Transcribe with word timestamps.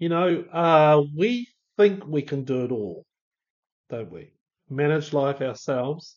You 0.00 0.08
know, 0.08 0.40
uh, 0.50 1.02
we 1.14 1.46
think 1.76 2.06
we 2.06 2.22
can 2.22 2.44
do 2.44 2.64
it 2.64 2.72
all, 2.72 3.04
don't 3.90 4.10
we? 4.10 4.32
Manage 4.70 5.12
life 5.12 5.42
ourselves, 5.42 6.16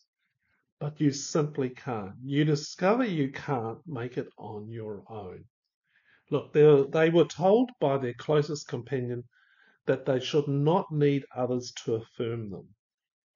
but 0.80 0.98
you 1.02 1.12
simply 1.12 1.68
can't. 1.68 2.14
You 2.24 2.46
discover 2.46 3.04
you 3.04 3.30
can't 3.30 3.86
make 3.86 4.16
it 4.16 4.28
on 4.38 4.70
your 4.70 5.04
own. 5.10 5.44
Look, 6.30 6.54
they, 6.54 7.10
were 7.10 7.26
told 7.26 7.72
by 7.78 7.98
their 7.98 8.14
closest 8.14 8.68
companion 8.68 9.22
that 9.84 10.06
they 10.06 10.18
should 10.18 10.48
not 10.48 10.90
need 10.90 11.26
others 11.36 11.70
to 11.84 11.96
affirm 11.96 12.48
them, 12.48 12.66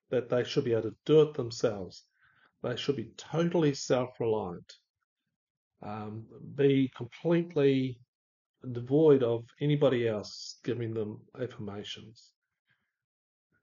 that 0.08 0.30
they 0.30 0.44
should 0.44 0.64
be 0.64 0.72
able 0.72 0.84
to 0.84 0.96
do 1.04 1.20
it 1.20 1.34
themselves. 1.34 2.04
They 2.62 2.76
should 2.76 2.96
be 2.96 3.12
totally 3.18 3.74
self 3.74 4.18
reliant, 4.18 4.72
um, 5.82 6.24
be 6.54 6.90
completely 6.96 8.00
devoid 8.72 9.22
of 9.22 9.44
anybody 9.60 10.08
else 10.08 10.58
giving 10.64 10.92
them 10.94 11.20
affirmations. 11.40 12.32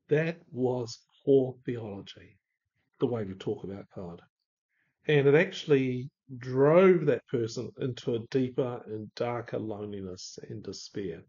That 0.09 0.41
was 0.51 0.99
poor 1.25 1.55
theology, 1.65 2.37
the 2.99 3.07
way 3.07 3.23
we 3.23 3.33
talk 3.33 3.63
about 3.63 3.85
God. 3.95 4.21
And 5.07 5.27
it 5.27 5.35
actually 5.35 6.09
drove 6.37 7.05
that 7.05 7.27
person 7.27 7.71
into 7.79 8.15
a 8.15 8.25
deeper 8.31 8.81
and 8.87 9.13
darker 9.15 9.59
loneliness 9.59 10.39
and 10.49 10.63
despair. 10.63 11.23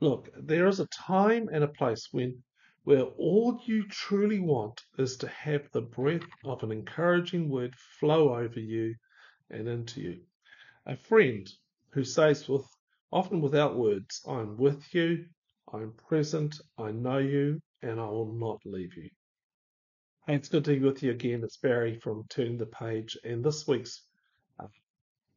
Look, 0.00 0.30
there 0.36 0.66
is 0.66 0.80
a 0.80 0.86
time 0.86 1.48
and 1.52 1.62
a 1.62 1.68
place 1.68 2.08
when 2.10 2.42
where 2.84 3.02
all 3.02 3.60
you 3.64 3.86
truly 3.86 4.40
want 4.40 4.80
is 4.98 5.16
to 5.18 5.28
have 5.28 5.70
the 5.70 5.82
breath 5.82 6.26
of 6.44 6.64
an 6.64 6.72
encouraging 6.72 7.48
word 7.48 7.72
flow 7.76 8.34
over 8.34 8.58
you 8.58 8.96
and 9.50 9.68
into 9.68 10.00
you. 10.00 10.20
A 10.86 10.96
friend 10.96 11.48
who 11.92 12.04
says 12.04 12.48
with 12.48 12.66
often 13.10 13.40
without 13.40 13.76
words, 13.76 14.22
I'm 14.26 14.56
with 14.56 14.82
you, 14.94 15.26
I'm 15.72 15.92
present, 16.08 16.60
I 16.78 16.90
know 16.90 17.18
you, 17.18 17.60
and 17.82 18.00
I 18.00 18.06
will 18.06 18.32
not 18.32 18.60
leave 18.64 18.96
you. 18.96 19.10
Hey, 20.26 20.36
it's 20.36 20.48
good 20.48 20.64
to 20.64 20.74
be 20.74 20.80
with 20.80 21.02
you 21.02 21.10
again. 21.10 21.42
It's 21.44 21.56
Barry 21.56 21.98
from 21.98 22.24
Turning 22.28 22.56
the 22.56 22.66
Page, 22.66 23.18
and 23.24 23.44
this 23.44 23.66
week's 23.66 24.02
uh, 24.60 24.68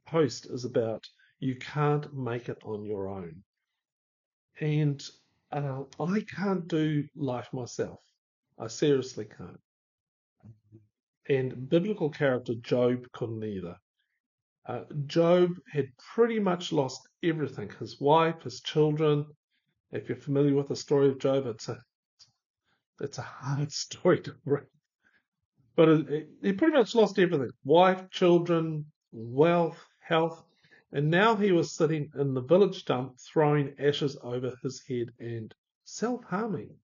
post 0.07 0.47
is 0.49 0.63
about 0.63 1.05
you 1.39 1.55
can't 1.55 2.13
make 2.13 2.49
it 2.49 2.61
on 2.63 2.85
your 2.85 3.09
own. 3.09 3.43
And 4.61 5.03
uh, 5.51 5.83
I 5.99 6.21
can't 6.21 6.67
do 6.67 7.03
life 7.15 7.49
myself. 7.51 7.99
I 8.57 8.67
seriously 8.67 9.25
can't. 9.25 9.59
And 11.27 11.67
biblical 11.67 12.09
character 12.09 12.53
Job 12.55 13.05
couldn't 13.11 13.43
either. 13.43 13.75
Uh, 14.67 14.83
Job 15.05 15.51
had 15.71 15.95
pretty 15.97 16.39
much 16.39 16.71
lost 16.71 17.07
everything 17.21 17.69
his 17.79 18.01
wife, 18.01 18.41
his 18.41 18.61
children. 18.61 19.27
If 19.91 20.09
you're 20.09 20.17
familiar 20.17 20.55
with 20.55 20.69
the 20.69 20.75
story 20.75 21.09
of 21.09 21.19
Job, 21.19 21.45
it's 21.45 21.69
a, 21.69 21.79
it's 22.99 23.19
a 23.19 23.23
hard 23.23 23.71
story 23.83 24.21
to 24.21 24.35
read. 24.43 24.65
But 25.75 26.07
he 26.41 26.53
pretty 26.53 26.73
much 26.73 26.95
lost 26.95 27.19
everything 27.19 27.51
wife, 27.63 28.09
children, 28.09 28.85
wealth, 29.11 29.85
health. 29.99 30.43
And 30.91 31.11
now 31.11 31.35
he 31.35 31.51
was 31.51 31.75
sitting 31.75 32.09
in 32.17 32.33
the 32.33 32.41
village 32.41 32.85
dump, 32.85 33.19
throwing 33.19 33.75
ashes 33.79 34.17
over 34.23 34.55
his 34.63 34.81
head 34.87 35.11
and 35.19 35.53
self 35.83 36.23
harming. 36.23 36.75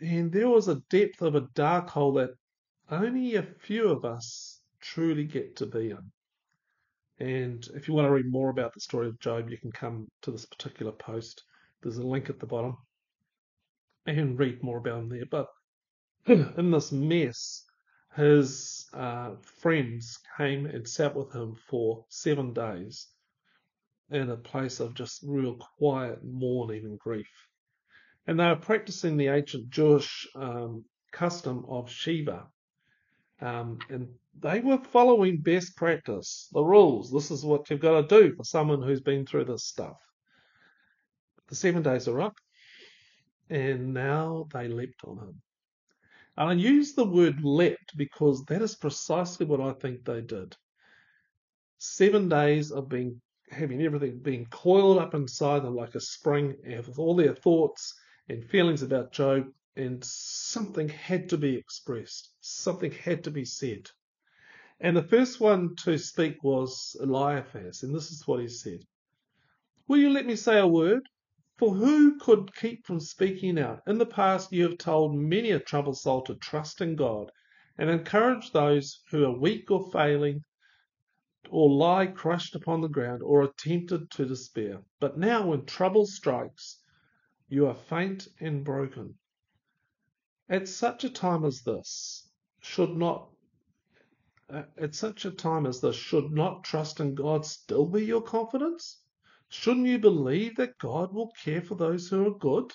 And 0.00 0.32
there 0.32 0.48
was 0.48 0.68
a 0.68 0.82
depth 0.88 1.20
of 1.22 1.34
a 1.34 1.48
dark 1.54 1.90
hole 1.90 2.14
that 2.14 2.30
only 2.90 3.34
a 3.34 3.42
few 3.42 3.88
of 3.88 4.04
us 4.04 4.60
truly 4.80 5.24
get 5.24 5.56
to 5.56 5.66
be 5.66 5.90
in. 5.90 6.12
And 7.18 7.66
if 7.74 7.88
you 7.88 7.94
want 7.94 8.06
to 8.06 8.12
read 8.12 8.30
more 8.30 8.50
about 8.50 8.74
the 8.74 8.80
story 8.80 9.08
of 9.08 9.18
Job, 9.20 9.48
you 9.48 9.56
can 9.56 9.72
come 9.72 10.08
to 10.22 10.30
this 10.30 10.44
particular 10.44 10.92
post. 10.92 11.42
There's 11.82 11.96
a 11.96 12.06
link 12.06 12.28
at 12.28 12.38
the 12.38 12.46
bottom 12.46 12.76
and 14.06 14.38
read 14.38 14.62
more 14.62 14.78
about 14.78 14.98
him 14.98 15.08
there. 15.08 15.24
But 15.30 15.48
in 16.26 16.70
this 16.70 16.92
mess, 16.92 17.64
his 18.14 18.86
uh, 18.92 19.36
friends 19.42 20.18
came 20.36 20.66
and 20.66 20.88
sat 20.88 21.14
with 21.14 21.34
him 21.34 21.54
for 21.68 22.04
seven 22.08 22.52
days 22.52 23.08
in 24.10 24.30
a 24.30 24.36
place 24.36 24.80
of 24.80 24.94
just 24.94 25.22
real 25.26 25.56
quiet 25.78 26.22
mourning 26.24 26.84
and 26.84 26.98
grief. 26.98 27.30
And 28.26 28.38
they 28.38 28.46
were 28.46 28.56
practicing 28.56 29.16
the 29.16 29.28
ancient 29.28 29.70
Jewish 29.70 30.26
um, 30.34 30.84
custom 31.12 31.64
of 31.68 31.90
Shiva. 31.90 32.46
Um, 33.40 33.78
and 33.90 34.08
they 34.40 34.60
were 34.60 34.78
following 34.78 35.38
best 35.38 35.76
practice, 35.76 36.48
the 36.52 36.64
rules. 36.64 37.10
This 37.10 37.30
is 37.30 37.44
what 37.44 37.68
you've 37.68 37.80
got 37.80 38.08
to 38.08 38.22
do 38.22 38.34
for 38.34 38.44
someone 38.44 38.82
who's 38.82 39.00
been 39.00 39.26
through 39.26 39.44
this 39.44 39.64
stuff. 39.64 40.00
The 41.48 41.54
seven 41.54 41.82
days 41.82 42.08
are 42.08 42.20
up, 42.20 42.36
and 43.50 43.94
now 43.94 44.48
they 44.52 44.68
leapt 44.68 45.04
on 45.04 45.18
him. 45.18 45.42
And 46.36 46.50
I 46.50 46.52
use 46.54 46.94
the 46.94 47.04
word 47.04 47.42
leapt 47.42 47.96
because 47.96 48.44
that 48.46 48.62
is 48.62 48.74
precisely 48.74 49.46
what 49.46 49.60
I 49.60 49.72
think 49.72 50.04
they 50.04 50.20
did. 50.20 50.56
Seven 51.78 52.28
days 52.28 52.72
of 52.72 52.88
being 52.88 53.20
having 53.50 53.80
everything 53.82 54.18
being 54.18 54.46
coiled 54.46 54.98
up 54.98 55.14
inside 55.14 55.62
them 55.62 55.76
like 55.76 55.94
a 55.94 56.00
spring, 56.00 56.56
with 56.64 56.98
all 56.98 57.14
their 57.14 57.34
thoughts 57.34 57.94
and 58.28 58.44
feelings 58.44 58.82
about 58.82 59.12
Job, 59.12 59.44
and 59.76 60.02
something 60.02 60.88
had 60.88 61.28
to 61.28 61.36
be 61.36 61.54
expressed, 61.54 62.32
something 62.40 62.90
had 62.90 63.22
to 63.24 63.30
be 63.30 63.44
said. 63.44 63.90
And 64.80 64.96
the 64.96 65.02
first 65.02 65.38
one 65.38 65.76
to 65.84 65.98
speak 65.98 66.42
was 66.42 66.96
Eliphaz, 67.00 67.82
and 67.82 67.94
this 67.94 68.10
is 68.10 68.26
what 68.26 68.40
he 68.40 68.48
said 68.48 68.80
Will 69.88 69.98
you 69.98 70.10
let 70.10 70.26
me 70.26 70.34
say 70.34 70.58
a 70.58 70.66
word? 70.66 71.08
For 71.58 71.74
who 71.74 72.18
could 72.18 72.54
keep 72.56 72.84
from 72.84 73.00
speaking 73.00 73.58
out? 73.58 73.82
In 73.86 73.98
the 73.98 74.06
past, 74.06 74.52
you 74.52 74.64
have 74.64 74.78
told 74.78 75.14
many 75.14 75.50
a 75.50 75.60
troubled 75.60 75.96
soul 75.96 76.22
to 76.22 76.34
trust 76.34 76.80
in 76.80 76.96
God 76.96 77.30
and 77.78 77.88
encourage 77.88 78.52
those 78.52 79.00
who 79.10 79.24
are 79.24 79.38
weak 79.38 79.70
or 79.70 79.90
failing, 79.90 80.42
or 81.48 81.70
lie 81.70 82.06
crushed 82.06 82.54
upon 82.54 82.80
the 82.80 82.88
ground, 82.88 83.22
or 83.22 83.42
are 83.42 83.52
tempted 83.58 84.10
to 84.10 84.26
despair. 84.26 84.82
But 85.00 85.18
now, 85.18 85.46
when 85.46 85.66
trouble 85.66 86.06
strikes, 86.06 86.82
you 87.48 87.66
are 87.66 87.74
faint 87.74 88.26
and 88.40 88.64
broken. 88.64 89.18
At 90.48 90.68
such 90.68 91.04
a 91.04 91.10
time 91.10 91.44
as 91.44 91.62
this, 91.62 92.28
should 92.62 92.96
not 92.96 93.28
uh, 94.48 94.62
at 94.78 94.94
such 94.94 95.24
a 95.24 95.30
time 95.32 95.66
as 95.66 95.80
this, 95.80 95.96
should 95.96 96.30
not 96.30 96.64
trust 96.64 97.00
in 97.00 97.14
God 97.14 97.44
still 97.44 97.86
be 97.86 98.04
your 98.04 98.22
confidence? 98.22 99.00
Shouldn't 99.48 99.86
you 99.86 99.98
believe 99.98 100.56
that 100.56 100.78
God 100.78 101.12
will 101.12 101.32
care 101.44 101.62
for 101.62 101.74
those 101.74 102.08
who 102.08 102.26
are 102.26 102.38
good? 102.38 102.72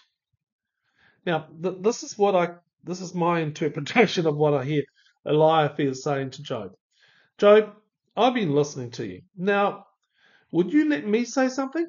Now, 1.26 1.48
th- 1.62 1.78
this 1.82 2.04
is 2.04 2.18
what 2.18 2.36
I, 2.36 2.56
this 2.84 3.02
is 3.02 3.14
my 3.16 3.40
interpretation 3.50 4.28
of 4.28 4.36
what 4.36 4.53
I 4.53 4.66
hear 4.66 4.84
Eliphaz 5.26 6.03
saying 6.03 6.32
to 6.32 6.44
Job. 6.44 6.72
Job, 7.38 7.74
I've 8.18 8.34
been 8.36 8.53
listening 8.53 8.92
to 8.92 9.08
you. 9.08 9.22
Now, 9.38 9.86
would 10.52 10.74
you 10.74 10.90
let 10.90 11.08
me 11.08 11.26
say 11.26 11.50
something? 11.50 11.88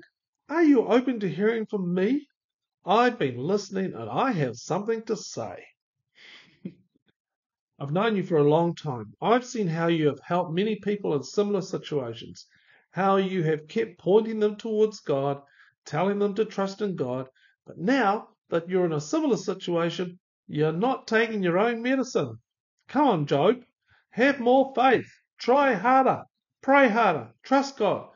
Are 0.49 0.63
you 0.65 0.87
open 0.87 1.21
to 1.21 1.29
hearing 1.29 1.67
from 1.67 1.95
me? 1.95 2.27
I've 2.87 3.19
been 3.19 3.39
listening 3.39 3.95
and 3.95 4.11
I 4.11 4.33
have 4.33 4.57
something 4.57 5.03
to 5.05 5.17
say. 5.17 5.65
I've 7.83 7.91
known 7.91 8.15
you 8.15 8.23
for 8.23 8.37
a 8.37 8.49
long 8.49 8.77
time. 8.77 9.13
I've 9.21 9.45
seen 9.45 9.67
how 9.67 9.89
you 9.89 10.07
have 10.07 10.21
helped 10.21 10.53
many 10.53 10.77
people 10.77 11.17
in 11.17 11.25
similar 11.25 11.63
situations 11.63 12.47
how 12.93 13.17
you 13.17 13.43
have 13.43 13.67
kept 13.67 13.99
pointing 13.99 14.39
them 14.39 14.55
towards 14.55 15.01
God, 15.01 15.43
telling 15.85 16.19
them 16.19 16.35
to 16.35 16.45
trust 16.45 16.81
in 16.81 16.95
God. 16.95 17.27
But 17.67 17.79
now 17.79 18.29
that 18.51 18.69
you're 18.69 18.85
in 18.85 18.93
a 18.93 19.01
similar 19.01 19.37
situation, 19.37 20.19
you're 20.47 20.73
not 20.73 21.09
taking 21.09 21.43
your 21.43 21.59
own 21.59 21.83
medicine. 21.83 22.39
Come 22.87 23.09
on, 23.09 23.27
Job. 23.27 23.65
Have 24.11 24.39
more 24.39 24.73
faith. 24.77 25.11
Try 25.39 25.73
harder. 25.73 26.23
Pray 26.61 26.89
harder. 26.89 27.31
Trust 27.43 27.79
God. 27.79 28.11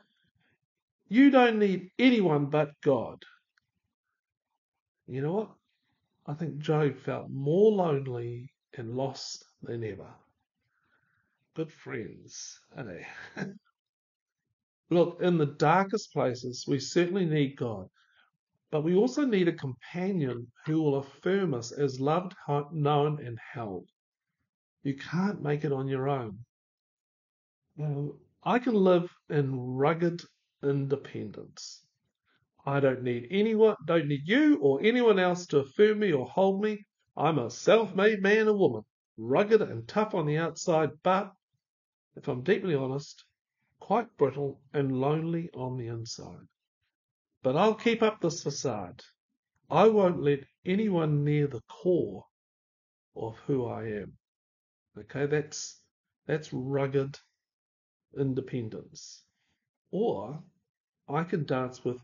You 1.09 1.31
don't 1.31 1.59
need 1.59 1.89
anyone 1.97 2.45
but 2.45 2.69
God. 2.81 3.23
You 5.07 5.21
know 5.21 5.33
what? 5.33 5.49
I 6.27 6.35
think 6.35 6.59
Job 6.59 6.97
felt 6.99 7.29
more 7.29 7.71
lonely 7.71 8.53
and 8.77 8.95
lost 8.95 9.46
than 9.67 9.83
ever. 9.83 10.07
Good 11.55 11.71
friends, 11.71 12.59
eh? 12.77 13.03
Look, 14.89 15.21
in 15.21 15.37
the 15.37 15.45
darkest 15.57 16.13
places, 16.13 16.63
we 16.67 16.79
certainly 16.79 17.25
need 17.25 17.57
God, 17.57 17.89
but 18.71 18.83
we 18.83 18.95
also 18.95 19.25
need 19.25 19.49
a 19.49 19.53
companion 19.53 20.47
who 20.65 20.81
will 20.81 20.95
affirm 20.95 21.53
us 21.53 21.71
as 21.71 21.99
loved, 21.99 22.33
known, 22.71 23.19
and 23.23 23.37
held. 23.53 23.89
You 24.83 24.95
can't 24.95 25.41
make 25.41 25.65
it 25.65 25.73
on 25.73 25.87
your 25.87 26.07
own. 26.07 26.37
Now, 27.75 28.13
I 28.43 28.59
can 28.59 28.75
live 28.75 29.09
in 29.29 29.53
rugged 29.53 30.21
independence. 30.63 31.85
I 32.65 32.79
don't 32.79 33.03
need 33.03 33.27
anyone, 33.29 33.75
don't 33.85 34.07
need 34.07 34.23
you 34.25 34.57
or 34.61 34.79
anyone 34.81 35.19
else 35.19 35.45
to 35.47 35.59
affirm 35.59 35.99
me 35.99 36.13
or 36.13 36.25
hold 36.25 36.61
me. 36.61 36.85
I'm 37.17 37.39
a 37.39 37.49
self-made 37.49 38.21
man 38.21 38.47
or 38.47 38.57
woman, 38.57 38.83
rugged 39.17 39.61
and 39.61 39.87
tough 39.87 40.13
on 40.13 40.25
the 40.25 40.37
outside, 40.37 40.91
but 41.03 41.33
if 42.15 42.27
I'm 42.27 42.43
deeply 42.43 42.75
honest, 42.75 43.25
quite 43.79 44.15
brittle 44.17 44.61
and 44.73 44.99
lonely 44.99 45.49
on 45.53 45.77
the 45.77 45.87
inside. 45.87 46.47
But 47.43 47.55
I'll 47.55 47.75
keep 47.75 48.01
up 48.01 48.21
this 48.21 48.43
facade. 48.43 49.03
I 49.69 49.87
won't 49.87 50.21
let 50.21 50.45
anyone 50.65 51.23
near 51.23 51.47
the 51.47 51.61
core 51.61 52.25
of 53.15 53.37
who 53.45 53.65
I 53.65 53.83
am. 53.85 54.17
Okay, 54.97 55.25
that's 55.25 55.81
that's 56.25 56.51
rugged 56.53 57.19
independence. 58.17 59.23
Or 59.91 60.43
I 61.07 61.23
can 61.23 61.45
dance 61.45 61.83
with 61.83 61.97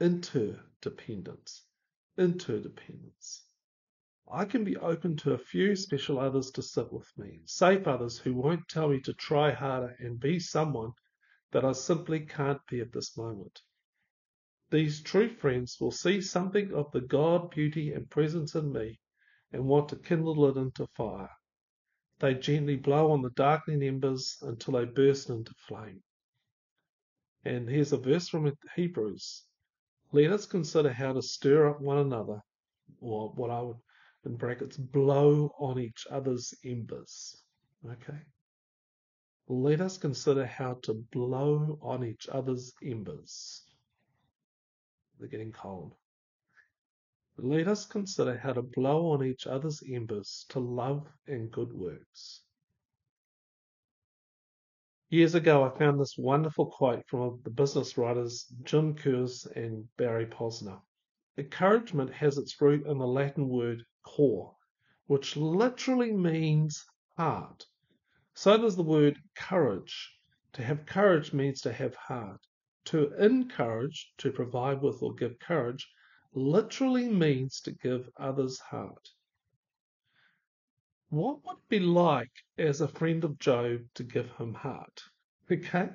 interdependence. 0.00 1.62
Interdependence. 2.16 3.47
I 4.30 4.44
can 4.44 4.62
be 4.62 4.76
open 4.76 5.16
to 5.18 5.32
a 5.32 5.38
few 5.38 5.74
special 5.74 6.18
others 6.18 6.50
to 6.50 6.62
sit 6.62 6.92
with 6.92 7.10
me, 7.16 7.40
safe 7.46 7.86
others 7.86 8.18
who 8.18 8.34
won't 8.34 8.68
tell 8.68 8.90
me 8.90 9.00
to 9.00 9.14
try 9.14 9.52
harder 9.52 9.96
and 10.00 10.20
be 10.20 10.38
someone 10.38 10.92
that 11.50 11.64
I 11.64 11.72
simply 11.72 12.20
can't 12.26 12.60
be 12.66 12.80
at 12.80 12.92
this 12.92 13.16
moment. 13.16 13.62
These 14.70 15.00
true 15.00 15.30
friends 15.30 15.80
will 15.80 15.90
see 15.90 16.20
something 16.20 16.74
of 16.74 16.92
the 16.92 17.00
God 17.00 17.50
beauty 17.50 17.92
and 17.94 18.10
presence 18.10 18.54
in 18.54 18.70
me 18.70 19.00
and 19.50 19.64
want 19.64 19.88
to 19.88 19.96
kindle 19.96 20.46
it 20.46 20.58
into 20.60 20.86
fire. 20.88 21.30
They 22.18 22.34
gently 22.34 22.76
blow 22.76 23.10
on 23.12 23.22
the 23.22 23.30
darkening 23.30 23.82
embers 23.82 24.36
until 24.42 24.74
they 24.74 24.84
burst 24.84 25.30
into 25.30 25.54
flame. 25.66 26.02
And 27.44 27.66
here's 27.66 27.92
a 27.92 27.96
verse 27.96 28.28
from 28.28 28.52
Hebrews. 28.76 29.44
Let 30.12 30.32
us 30.32 30.44
consider 30.44 30.92
how 30.92 31.14
to 31.14 31.22
stir 31.22 31.70
up 31.70 31.80
one 31.80 31.98
another, 31.98 32.42
or 33.00 33.30
what 33.30 33.50
I 33.50 33.62
would, 33.62 33.76
in 34.28 34.36
brackets, 34.36 34.76
blow 34.76 35.52
on 35.58 35.80
each 35.80 36.06
other's 36.10 36.54
embers. 36.64 37.42
Okay? 37.84 38.20
Let 39.48 39.80
us 39.80 39.96
consider 39.96 40.44
how 40.44 40.74
to 40.82 40.94
blow 40.94 41.78
on 41.80 42.04
each 42.04 42.28
other's 42.28 42.72
embers. 42.84 43.64
They're 45.18 45.28
getting 45.28 45.52
cold. 45.52 45.94
Let 47.38 47.68
us 47.68 47.86
consider 47.86 48.36
how 48.36 48.52
to 48.52 48.62
blow 48.62 49.12
on 49.12 49.24
each 49.24 49.46
other's 49.46 49.82
embers 49.90 50.44
to 50.50 50.58
love 50.58 51.06
and 51.26 51.50
good 51.50 51.72
works. 51.72 52.42
Years 55.10 55.34
ago, 55.34 55.64
I 55.64 55.78
found 55.78 55.98
this 55.98 56.16
wonderful 56.18 56.66
quote 56.66 57.02
from 57.06 57.40
the 57.44 57.50
business 57.50 57.96
writers 57.96 58.44
Jim 58.64 58.94
Kouzes 58.94 59.46
and 59.56 59.88
Barry 59.96 60.26
Posner. 60.26 60.80
Encouragement 61.38 62.12
has 62.12 62.36
its 62.36 62.60
root 62.60 62.84
in 62.84 62.98
the 62.98 63.06
Latin 63.06 63.48
word 63.48 63.84
cor, 64.02 64.56
which 65.06 65.36
literally 65.36 66.12
means 66.12 66.84
heart. 67.16 67.64
So 68.34 68.58
does 68.58 68.74
the 68.74 68.82
word 68.82 69.16
courage. 69.36 70.18
To 70.54 70.64
have 70.64 70.84
courage 70.84 71.32
means 71.32 71.60
to 71.60 71.72
have 71.72 71.94
heart. 71.94 72.40
To 72.86 73.14
encourage, 73.24 74.12
to 74.18 74.32
provide 74.32 74.82
with 74.82 75.00
or 75.00 75.14
give 75.14 75.38
courage, 75.38 75.88
literally 76.32 77.08
means 77.08 77.60
to 77.60 77.70
give 77.70 78.10
others 78.16 78.58
heart. 78.58 79.08
What 81.10 81.44
would 81.44 81.58
it 81.58 81.68
be 81.68 81.78
like 81.78 82.32
as 82.58 82.80
a 82.80 82.88
friend 82.88 83.22
of 83.22 83.38
Job 83.38 83.82
to 83.94 84.02
give 84.02 84.28
him 84.32 84.54
heart? 84.54 85.04
Okay? 85.48 85.90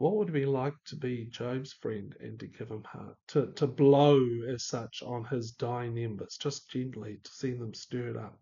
What 0.00 0.16
would 0.16 0.30
it 0.30 0.32
be 0.32 0.46
like 0.46 0.82
to 0.86 0.96
be 0.96 1.26
Job's 1.26 1.74
friend 1.74 2.16
and 2.20 2.40
to 2.40 2.46
give 2.46 2.70
him 2.70 2.84
heart? 2.84 3.18
To, 3.28 3.52
to 3.52 3.66
blow 3.66 4.18
as 4.48 4.64
such 4.64 5.02
on 5.02 5.26
his 5.26 5.52
dying 5.52 5.98
embers, 5.98 6.38
just 6.38 6.70
gently 6.70 7.18
to 7.22 7.30
see 7.30 7.52
them 7.52 7.74
stirred 7.74 8.16
up. 8.16 8.40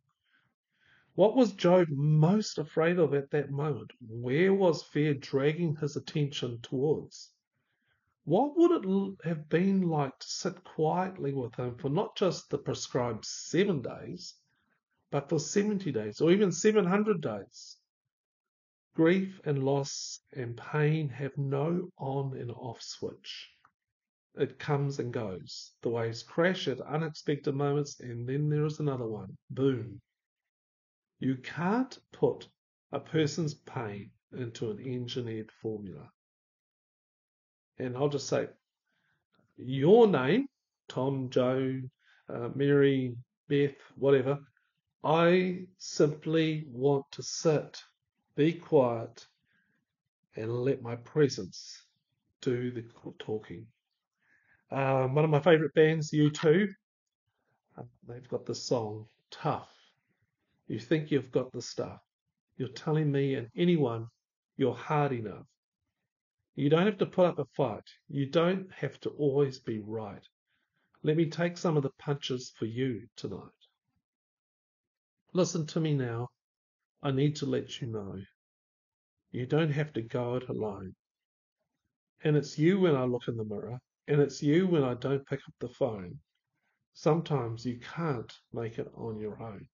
What 1.17 1.35
was 1.35 1.55
Job 1.55 1.89
most 1.89 2.59
afraid 2.59 3.01
of 3.01 3.13
at 3.13 3.33
that 3.33 3.51
moment? 3.51 3.91
Where 4.09 4.55
was 4.55 4.85
fear 4.85 5.15
dragging 5.15 5.75
his 5.75 5.97
attention 5.97 6.61
towards? 6.61 7.33
What 8.23 8.57
would 8.57 8.85
it 8.85 9.25
have 9.25 9.49
been 9.49 9.83
like 9.83 10.17
to 10.17 10.29
sit 10.29 10.63
quietly 10.63 11.35
with 11.35 11.57
him 11.57 11.75
for 11.75 11.89
not 11.89 12.15
just 12.17 12.51
the 12.51 12.59
prescribed 12.59 13.25
seven 13.25 13.83
days, 13.83 14.37
but 15.11 15.29
for 15.29 15.41
70 15.41 15.91
days 15.91 16.21
or 16.21 16.31
even 16.31 16.53
700 16.53 17.21
days? 17.21 17.78
Grief 18.99 19.41
and 19.47 19.65
loss 19.65 20.21
and 20.33 20.59
pain 20.59 21.09
have 21.09 21.39
no 21.39 21.89
on 21.97 22.37
and 22.37 22.51
off 22.51 22.83
switch. 22.83 23.49
It 24.35 24.59
comes 24.59 24.99
and 24.99 25.13
goes. 25.13 25.73
The 25.81 25.89
waves 25.89 26.23
crash 26.23 26.69
at 26.69 26.81
unexpected 26.81 27.55
moments, 27.55 28.01
and 28.01 28.29
then 28.29 28.51
there 28.51 28.67
is 28.67 28.81
another 28.81 29.09
one. 29.09 29.39
Boom. 29.49 30.03
You 31.19 31.37
can't 31.37 31.99
put 32.13 32.49
a 32.93 33.01
person's 33.01 33.55
pain 33.55 34.11
into 34.33 34.71
an 34.71 34.81
engineered 34.81 35.53
formula 35.63 36.11
and 37.79 37.97
I'll 37.97 38.09
just 38.09 38.29
say 38.29 38.49
your 39.57 40.07
name, 40.07 40.47
Tom, 40.89 41.31
Joe, 41.31 41.81
uh, 42.29 42.49
Mary, 42.55 43.17
Beth, 43.49 43.77
whatever. 43.97 44.39
I 45.05 45.67
simply 45.79 46.67
want 46.69 47.05
to 47.13 47.23
sit, 47.23 47.81
be 48.39 48.53
quiet, 48.53 49.27
and 50.37 50.63
let 50.63 50.81
my 50.81 50.95
presence 50.95 51.83
do 52.41 52.71
the 52.71 52.85
talking. 53.19 53.67
Um, 54.71 55.17
one 55.17 55.25
of 55.25 55.31
my 55.31 55.41
favourite 55.41 55.75
bands, 55.75 56.13
U2, 56.13 56.69
uh, 57.77 57.83
they've 58.07 58.29
got 58.29 58.47
the 58.47 58.55
song 58.55 59.07
Tough. 59.33 59.69
You 60.69 60.79
think 60.79 61.11
you've 61.11 61.33
got 61.33 61.51
the 61.51 61.61
stuff. 61.61 62.01
You're 62.57 62.69
telling 62.69 63.11
me 63.11 63.35
and 63.35 63.49
anyone 63.57 64.07
you're 64.57 64.75
hard 64.75 65.11
enough. 65.13 65.47
You 66.55 66.71
don't 66.71 66.87
have 66.87 66.99
to 66.99 67.07
put 67.07 67.27
up 67.27 67.41
a 67.41 67.45
fight. 67.57 67.91
You 68.09 68.27
don't 68.27 68.73
have 68.73 69.01
to 69.01 69.11
always 69.11 69.59
be 69.59 69.81
right. 69.81 70.23
Let 71.03 71.17
me 71.17 71.27
take 71.29 71.59
some 71.59 71.77
of 71.77 71.83
the 71.83 71.91
punches 71.99 72.53
for 72.57 72.67
you 72.67 73.03
tonight. 73.17 73.41
Listen 75.33 75.67
to 75.67 75.81
me 75.81 75.95
now. 75.95 76.29
I 77.03 77.13
need 77.13 77.37
to 77.37 77.47
let 77.47 77.81
you 77.81 77.87
know. 77.89 78.17
You 79.31 79.47
don't 79.47 79.71
have 79.71 79.93
to 79.93 80.03
go 80.03 80.37
it 80.37 80.49
alone. 80.49 80.95
And 82.25 82.37
it's 82.37 82.59
you 82.59 82.81
when 82.81 82.97
I 82.97 83.05
look 83.05 83.29
in 83.29 83.37
the 83.37 83.45
mirror, 83.45 83.79
and 84.09 84.21
it's 84.21 84.43
you 84.43 84.67
when 84.67 84.83
I 84.83 84.95
don't 84.95 85.27
pick 85.27 85.41
up 85.47 85.55
the 85.61 85.69
phone. 85.69 86.19
Sometimes 86.95 87.65
you 87.65 87.79
can't 87.79 88.33
make 88.53 88.79
it 88.79 88.91
on 88.97 89.21
your 89.21 89.41
own. 89.41 89.69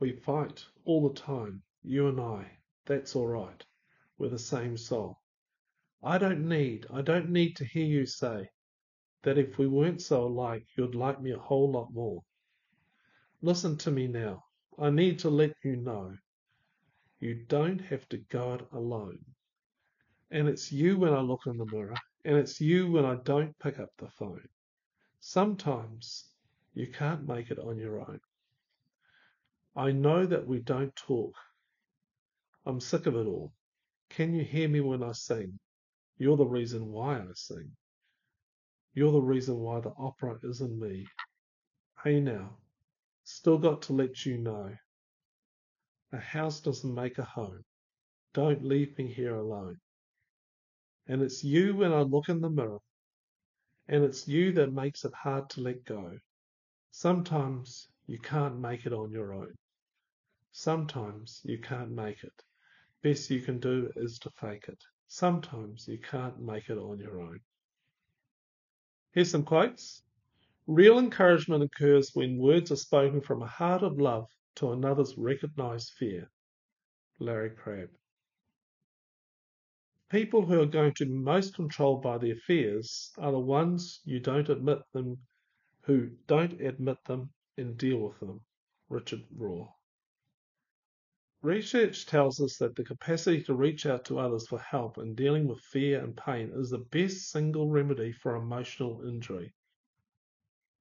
We 0.00 0.12
fight 0.12 0.64
all 0.84 1.06
the 1.08 1.20
time, 1.20 1.62
you 1.82 2.08
and 2.08 2.20
I. 2.20 2.58
That's 2.86 3.14
all 3.14 3.26
right. 3.26 3.62
We're 4.16 4.30
the 4.30 4.38
same 4.38 4.76
soul. 4.76 5.18
I 6.02 6.18
don't 6.18 6.48
need, 6.48 6.86
I 6.92 7.02
don't 7.02 7.30
need 7.30 7.56
to 7.56 7.64
hear 7.64 7.84
you 7.84 8.06
say 8.06 8.48
that 9.22 9.38
if 9.38 9.58
we 9.58 9.66
weren't 9.66 10.00
so 10.00 10.24
alike, 10.24 10.66
you'd 10.76 10.94
like 10.94 11.20
me 11.20 11.32
a 11.32 11.38
whole 11.38 11.70
lot 11.70 11.92
more. 11.92 12.22
Listen 13.42 13.76
to 13.78 13.90
me 13.90 14.06
now. 14.06 14.43
I 14.78 14.90
need 14.90 15.20
to 15.20 15.30
let 15.30 15.54
you 15.62 15.76
know 15.76 16.16
you 17.20 17.44
don't 17.48 17.80
have 17.80 18.08
to 18.08 18.18
go 18.18 18.54
it 18.54 18.66
alone. 18.72 19.18
And 20.30 20.48
it's 20.48 20.72
you 20.72 20.98
when 20.98 21.12
I 21.12 21.20
look 21.20 21.42
in 21.46 21.56
the 21.56 21.66
mirror, 21.66 21.94
and 22.24 22.36
it's 22.36 22.60
you 22.60 22.90
when 22.90 23.04
I 23.04 23.16
don't 23.24 23.58
pick 23.60 23.78
up 23.78 23.90
the 23.98 24.08
phone. 24.08 24.48
Sometimes 25.20 26.28
you 26.74 26.88
can't 26.88 27.26
make 27.26 27.50
it 27.50 27.58
on 27.58 27.78
your 27.78 28.00
own. 28.00 28.20
I 29.76 29.92
know 29.92 30.26
that 30.26 30.46
we 30.46 30.58
don't 30.58 30.94
talk. 30.96 31.34
I'm 32.66 32.80
sick 32.80 33.06
of 33.06 33.14
it 33.16 33.26
all. 33.26 33.52
Can 34.10 34.34
you 34.34 34.44
hear 34.44 34.68
me 34.68 34.80
when 34.80 35.02
I 35.02 35.12
sing? 35.12 35.58
You're 36.18 36.36
the 36.36 36.46
reason 36.46 36.90
why 36.92 37.18
I 37.18 37.26
sing. 37.34 37.70
You're 38.94 39.12
the 39.12 39.20
reason 39.20 39.56
why 39.56 39.80
the 39.80 39.92
opera 39.98 40.38
is 40.42 40.60
in 40.60 40.78
me. 40.78 41.06
Hey 42.02 42.20
now, 42.20 42.56
still 43.24 43.58
got 43.58 43.82
to 43.82 43.92
let 43.92 44.24
you 44.24 44.38
know. 44.38 44.70
A 46.12 46.18
house 46.18 46.60
doesn't 46.60 46.94
make 46.94 47.18
a 47.18 47.24
home. 47.24 47.64
Don't 48.34 48.64
leave 48.64 48.96
me 48.98 49.12
here 49.12 49.34
alone. 49.34 49.76
And 51.08 51.22
it's 51.22 51.42
you 51.42 51.76
when 51.76 51.92
I 51.92 52.00
look 52.00 52.28
in 52.28 52.40
the 52.40 52.50
mirror. 52.50 52.78
And 53.88 54.04
it's 54.04 54.26
you 54.26 54.52
that 54.52 54.72
makes 54.72 55.04
it 55.04 55.12
hard 55.12 55.50
to 55.50 55.60
let 55.60 55.84
go. 55.84 56.18
Sometimes 56.90 57.88
you 58.06 58.18
can't 58.18 58.58
make 58.58 58.86
it 58.86 58.92
on 58.92 59.10
your 59.10 59.34
own. 59.34 59.54
Sometimes 60.52 61.40
you 61.44 61.58
can't 61.58 61.90
make 61.90 62.22
it. 62.22 62.42
Best 63.02 63.28
you 63.30 63.40
can 63.40 63.58
do 63.58 63.90
is 63.96 64.18
to 64.20 64.30
fake 64.40 64.66
it. 64.68 64.78
Sometimes 65.08 65.86
you 65.88 65.98
can't 65.98 66.40
make 66.40 66.70
it 66.70 66.78
on 66.78 66.98
your 66.98 67.20
own. 67.20 67.40
Here's 69.12 69.30
some 69.30 69.44
quotes. 69.44 70.02
Real 70.66 70.98
encouragement 70.98 71.62
occurs 71.62 72.12
when 72.14 72.38
words 72.38 72.72
are 72.72 72.76
spoken 72.76 73.20
from 73.20 73.42
a 73.42 73.46
heart 73.46 73.82
of 73.82 74.00
love 74.00 74.30
to 74.54 74.72
another's 74.72 75.18
recognized 75.18 75.92
fear. 75.98 76.30
Larry 77.18 77.50
Crabb. 77.50 77.90
People 80.08 80.46
who 80.46 80.62
are 80.62 80.66
going 80.66 80.94
to 80.94 81.04
be 81.04 81.12
most 81.12 81.54
controlled 81.54 82.00
by 82.02 82.16
their 82.16 82.36
fears 82.36 83.12
are 83.18 83.32
the 83.32 83.38
ones 83.38 84.00
you 84.06 84.20
don't 84.20 84.48
admit 84.48 84.78
them, 84.94 85.18
who 85.82 86.08
don't 86.26 86.58
admit 86.62 86.96
them 87.04 87.30
and 87.58 87.76
deal 87.76 87.98
with 87.98 88.18
them. 88.20 88.40
Richard 88.88 89.24
Rohr. 89.36 89.70
Research 91.42 92.06
tells 92.06 92.40
us 92.40 92.56
that 92.56 92.74
the 92.74 92.84
capacity 92.84 93.42
to 93.42 93.54
reach 93.54 93.84
out 93.84 94.06
to 94.06 94.18
others 94.18 94.48
for 94.48 94.60
help 94.60 94.96
in 94.96 95.14
dealing 95.14 95.46
with 95.46 95.60
fear 95.60 96.02
and 96.02 96.16
pain 96.16 96.50
is 96.54 96.70
the 96.70 96.78
best 96.78 97.30
single 97.30 97.68
remedy 97.68 98.12
for 98.12 98.36
emotional 98.36 99.06
injury. 99.06 99.52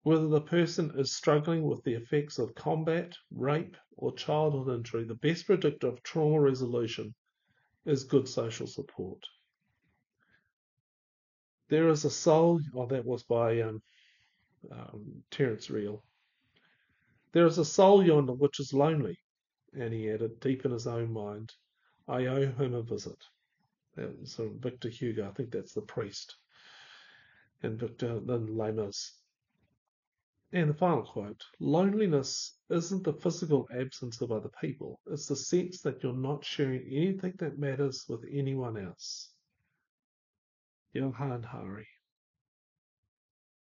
Whether 0.04 0.28
the 0.28 0.42
person 0.42 0.92
is 1.00 1.16
struggling 1.16 1.64
with 1.64 1.82
the 1.84 1.94
effects 1.94 2.38
of 2.38 2.56
combat, 2.56 3.16
rape, 3.32 3.78
or 3.96 4.14
childhood 4.14 4.76
injury, 4.76 5.06
the 5.06 5.16
best 5.16 5.46
predictor 5.46 5.88
of 5.88 6.04
trauma 6.04 6.40
resolution 6.42 7.16
is 7.86 8.04
good 8.04 8.28
social 8.28 8.68
support. 8.68 9.24
There 11.70 11.88
is 11.88 12.04
a 12.04 12.10
soul, 12.10 12.60
oh, 12.76 12.86
that 12.88 13.06
was 13.06 13.24
by 13.24 13.62
um, 13.62 13.82
um, 14.70 15.24
Terence 15.32 15.70
Real. 15.70 16.04
There 17.32 17.46
is 17.46 17.58
a 17.58 17.66
soul 17.66 18.06
yonder 18.06 18.34
which 18.34 18.60
is 18.60 18.74
lonely, 18.74 19.18
and 19.74 19.94
he 19.94 20.12
added, 20.12 20.40
deep 20.42 20.66
in 20.66 20.72
his 20.72 20.86
own 20.86 21.14
mind, 21.14 21.54
I 22.08 22.26
owe 22.26 22.52
him 22.52 22.74
a 22.74 22.84
visit. 22.84 23.18
That 23.96 24.20
was 24.20 24.36
from 24.36 24.60
Victor 24.60 24.90
Hugo. 24.90 25.30
I 25.30 25.32
think 25.32 25.52
that's 25.52 25.74
the 25.74 25.82
priest. 25.82 26.36
And 27.62 27.80
Victor 27.80 28.20
then 28.20 28.58
Lamas. 28.58 29.14
And 30.56 30.70
the 30.70 30.76
final 30.76 31.04
quote 31.04 31.44
Loneliness 31.60 32.60
isn't 32.70 33.04
the 33.04 33.14
physical 33.14 33.68
absence 33.76 34.22
of 34.22 34.32
other 34.32 34.52
people, 34.62 35.02
it's 35.08 35.26
the 35.26 35.36
sense 35.36 35.82
that 35.82 36.04
you're 36.04 36.14
not 36.14 36.46
sharing 36.46 36.86
anything 36.86 37.34
that 37.40 37.58
matters 37.58 38.06
with 38.08 38.24
anyone 38.32 38.78
else. 38.78 39.34
Johann 40.94 41.42
Hari. 41.42 41.88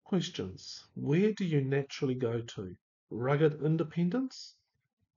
Questions. 0.04 0.84
Where 0.94 1.32
do 1.32 1.46
you 1.46 1.62
naturally 1.62 2.16
go 2.16 2.42
to? 2.42 2.76
Rugged 3.08 3.62
independence? 3.62 4.54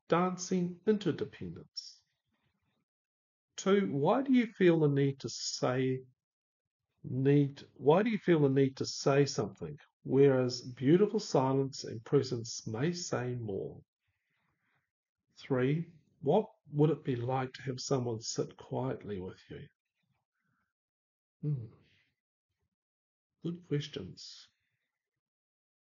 Dancing 0.07 0.79
interdependence? 0.88 2.00
Two, 3.57 3.91
why 3.91 4.21
do 4.21 4.31
you 4.31 4.47
feel 4.57 4.79
the 4.79 4.88
need 4.88 5.19
to 5.19 5.27
say 5.27 6.00
need 7.03 7.62
why 7.75 8.03
do 8.03 8.09
you 8.09 8.19
feel 8.19 8.39
the 8.39 8.50
need 8.50 8.77
to 8.77 8.86
say 8.86 9.25
something, 9.25 9.77
whereas 10.07 10.61
beautiful 10.61 11.19
silence 11.19 11.83
and 11.83 12.03
presence 12.05 12.65
may 12.65 12.93
say 12.93 13.35
more? 13.41 13.75
Three, 15.37 15.85
what 16.21 16.45
would 16.73 16.89
it 16.89 17.03
be 17.03 17.15
like 17.15 17.51
to 17.53 17.61
have 17.63 17.79
someone 17.79 18.21
sit 18.21 18.55
quietly 18.57 19.19
with 19.19 19.39
you? 19.49 19.67
Hmm. 21.41 21.65
Good 23.43 23.59
questions. 23.67 24.47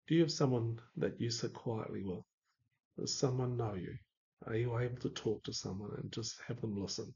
Do 0.06 0.14
you 0.14 0.20
have 0.20 0.32
someone 0.32 0.78
that 0.96 1.20
you 1.20 1.30
sit 1.30 1.54
quietly 1.54 2.02
with? 2.04 2.24
Does 2.98 3.14
someone 3.14 3.56
know 3.56 3.74
you? 3.74 3.96
Are 4.46 4.54
you 4.54 4.78
able 4.78 5.00
to 5.00 5.10
talk 5.10 5.42
to 5.44 5.52
someone 5.52 5.92
and 6.02 6.12
just 6.12 6.36
have 6.46 6.60
them 6.60 6.76
listen? 6.76 7.14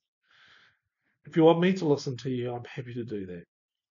If 1.26 1.36
you 1.36 1.44
want 1.44 1.60
me 1.60 1.74
to 1.74 1.86
listen 1.86 2.16
to 2.18 2.30
you, 2.30 2.54
I'm 2.54 2.64
happy 2.64 2.94
to 2.94 3.04
do 3.04 3.26
that. 3.26 3.44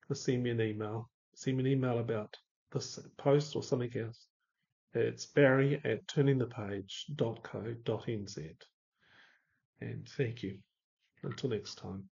Just 0.09 0.25
send 0.25 0.42
me 0.42 0.50
an 0.50 0.61
email. 0.61 1.09
Send 1.35 1.57
me 1.57 1.64
an 1.64 1.78
email 1.78 1.99
about 2.00 2.37
this 2.73 2.99
post 3.19 3.57
or 3.57 3.62
something 3.62 3.95
else. 3.97 4.27
It's 4.95 5.27
barry 5.27 5.81
at 5.85 6.07
turningthepage.co.nz. 6.09 8.55
And 9.81 10.09
thank 10.17 10.43
you. 10.43 10.59
Until 11.23 11.50
next 11.50 11.77
time. 11.77 12.09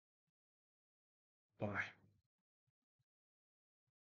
Bye. 1.61 1.96